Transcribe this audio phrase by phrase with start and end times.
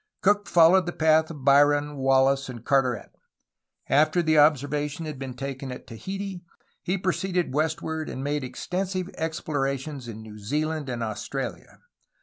[0.23, 3.11] Cook followed the path of Biron, Wallis, and Carteret.
[3.87, 6.41] After the observation had been taken at Tahiti,
[6.81, 11.81] he proceeded west ward and made extensive explorations in New Zealand and Australia.